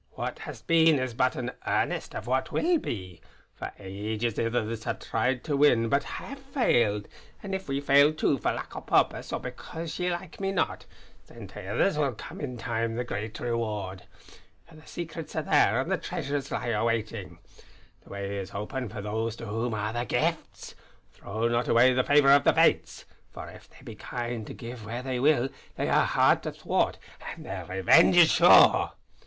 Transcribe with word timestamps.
What 0.13 0.39
hae 0.39 0.55
been 0.65 0.97
is 0.97 1.13
but 1.13 1.35
an 1.35 1.51
earnest 1.67 2.15
of 2.15 2.25
what 2.25 2.51
will 2.51 2.79
be. 2.79 3.21
For 3.53 3.71
ages 3.77 4.33
ithers 4.39 4.85
have 4.85 4.97
tried 4.97 5.43
to 5.43 5.55
win 5.55 5.89
but 5.89 6.01
hae 6.03 6.33
failed; 6.33 7.07
and 7.43 7.53
if 7.53 7.67
we 7.67 7.79
fail 7.81 8.11
too 8.11 8.39
for 8.39 8.51
lack 8.51 8.75
o' 8.75 8.81
purpose 8.81 9.31
or 9.31 9.39
because 9.39 9.99
ye 9.99 10.09
like 10.09 10.39
me 10.39 10.51
not, 10.51 10.87
then 11.27 11.45
to 11.49 11.59
ithers 11.59 11.99
will 11.99 12.13
come 12.13 12.41
in 12.41 12.57
time 12.57 12.95
the 12.95 13.03
great 13.03 13.39
reward. 13.39 14.05
For 14.67 14.73
the 14.73 14.87
secrets 14.87 15.35
are 15.35 15.43
there, 15.43 15.79
and 15.79 15.91
the 15.91 15.99
treasures 15.99 16.49
lie 16.49 16.69
awaiting. 16.69 17.37
The 18.03 18.09
way 18.09 18.37
is 18.39 18.55
open 18.55 18.89
for 18.89 19.01
those 19.03 19.35
to 19.35 19.45
whom 19.45 19.75
are 19.75 19.93
the 19.93 20.03
Gifts. 20.05 20.73
Throw 21.11 21.47
not 21.47 21.67
away 21.67 21.93
the 21.93 22.03
favour 22.03 22.31
of 22.31 22.43
the 22.43 22.53
Fates. 22.53 23.05
For 23.29 23.47
if 23.51 23.69
they 23.69 23.83
be 23.83 23.93
kind 23.93 24.47
to 24.47 24.53
give 24.55 24.83
where 24.83 25.03
they 25.03 25.19
will, 25.19 25.49
they 25.75 25.89
are 25.89 26.05
hard 26.07 26.41
to 26.41 26.51
thwart, 26.51 26.97
and 27.35 27.45
their 27.45 27.65
revenge 27.65 28.17
is 28.17 28.31
sure!" 28.31 28.93